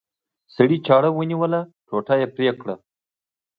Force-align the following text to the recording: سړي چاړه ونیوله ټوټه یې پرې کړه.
سړي 0.55 0.77
چاړه 0.87 1.09
ونیوله 1.13 1.59
ټوټه 1.87 2.15
یې 2.21 2.27
پرې 2.35 2.51
کړه. 2.61 2.75